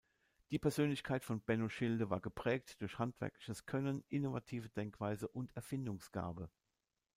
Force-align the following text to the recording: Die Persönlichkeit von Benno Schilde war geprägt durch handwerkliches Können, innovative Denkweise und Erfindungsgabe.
Die 0.49 0.57
Persönlichkeit 0.57 1.23
von 1.23 1.41
Benno 1.41 1.69
Schilde 1.69 2.09
war 2.09 2.21
geprägt 2.21 2.81
durch 2.81 2.97
handwerkliches 2.97 3.67
Können, 3.67 4.03
innovative 4.09 4.67
Denkweise 4.69 5.27
und 5.27 5.55
Erfindungsgabe. 5.55 6.49